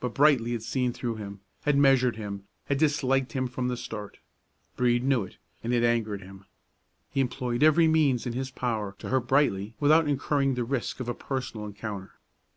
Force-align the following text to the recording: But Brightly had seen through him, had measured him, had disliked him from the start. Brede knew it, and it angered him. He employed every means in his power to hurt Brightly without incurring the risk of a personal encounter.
But 0.00 0.12
Brightly 0.12 0.50
had 0.50 0.64
seen 0.64 0.92
through 0.92 1.14
him, 1.18 1.38
had 1.62 1.78
measured 1.78 2.16
him, 2.16 2.48
had 2.64 2.78
disliked 2.78 3.30
him 3.32 3.46
from 3.46 3.68
the 3.68 3.76
start. 3.76 4.18
Brede 4.74 5.04
knew 5.04 5.22
it, 5.22 5.36
and 5.62 5.72
it 5.72 5.84
angered 5.84 6.20
him. 6.20 6.46
He 7.12 7.20
employed 7.20 7.62
every 7.62 7.86
means 7.86 8.26
in 8.26 8.32
his 8.32 8.50
power 8.50 8.96
to 8.98 9.08
hurt 9.08 9.28
Brightly 9.28 9.76
without 9.78 10.08
incurring 10.08 10.54
the 10.54 10.64
risk 10.64 10.98
of 10.98 11.08
a 11.08 11.14
personal 11.14 11.64
encounter. 11.64 12.14